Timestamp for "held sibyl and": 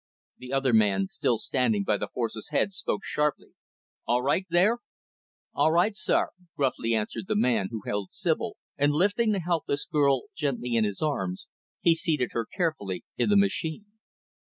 7.85-8.93